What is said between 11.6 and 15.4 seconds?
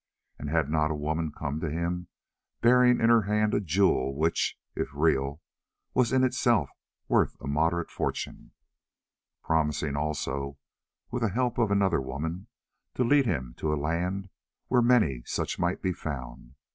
another woman, to lead him to a land where many